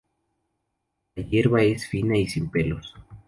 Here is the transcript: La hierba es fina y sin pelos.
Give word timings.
La 1.15 1.21
hierba 1.23 1.61
es 1.61 1.87
fina 1.87 2.17
y 2.17 2.27
sin 2.27 2.49
pelos. 2.49 2.95